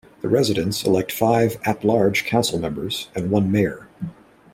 [0.21, 3.87] The residents elect five at-large council members and one mayor.